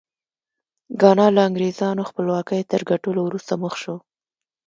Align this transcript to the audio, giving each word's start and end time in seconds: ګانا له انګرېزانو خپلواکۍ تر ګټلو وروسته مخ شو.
ګانا 1.01 1.27
له 1.35 1.41
انګرېزانو 1.47 2.07
خپلواکۍ 2.09 2.61
تر 2.71 2.81
ګټلو 2.91 3.19
وروسته 3.25 3.53
مخ 3.63 3.73
شو. 3.81 3.95